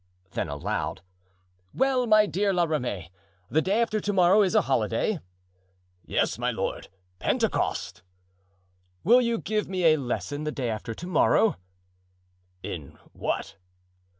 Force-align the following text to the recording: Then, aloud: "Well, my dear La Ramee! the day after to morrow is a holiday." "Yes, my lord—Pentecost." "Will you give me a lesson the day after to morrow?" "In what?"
Then, 0.31 0.49
aloud: 0.49 1.03
"Well, 1.75 2.07
my 2.07 2.25
dear 2.25 2.51
La 2.53 2.63
Ramee! 2.63 3.11
the 3.51 3.61
day 3.61 3.79
after 3.83 3.99
to 3.99 4.11
morrow 4.11 4.41
is 4.41 4.55
a 4.55 4.61
holiday." 4.63 5.19
"Yes, 6.03 6.39
my 6.39 6.49
lord—Pentecost." 6.49 8.01
"Will 9.03 9.21
you 9.21 9.37
give 9.37 9.69
me 9.69 9.83
a 9.83 9.97
lesson 9.97 10.43
the 10.43 10.51
day 10.51 10.71
after 10.71 10.95
to 10.95 11.05
morrow?" 11.05 11.55
"In 12.63 12.97
what?" 13.13 13.57